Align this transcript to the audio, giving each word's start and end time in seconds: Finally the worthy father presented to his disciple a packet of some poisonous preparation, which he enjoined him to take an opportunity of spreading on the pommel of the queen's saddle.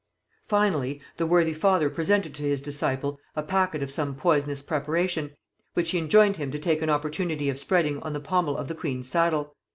Finally 0.47 0.99
the 1.17 1.27
worthy 1.27 1.53
father 1.53 1.87
presented 1.87 2.33
to 2.33 2.41
his 2.41 2.59
disciple 2.59 3.19
a 3.35 3.43
packet 3.43 3.83
of 3.83 3.91
some 3.91 4.15
poisonous 4.15 4.63
preparation, 4.63 5.29
which 5.75 5.91
he 5.91 5.99
enjoined 5.99 6.37
him 6.37 6.49
to 6.49 6.57
take 6.57 6.81
an 6.81 6.89
opportunity 6.89 7.49
of 7.51 7.59
spreading 7.59 8.01
on 8.01 8.13
the 8.13 8.19
pommel 8.19 8.57
of 8.57 8.67
the 8.67 8.73
queen's 8.73 9.07
saddle. 9.07 9.55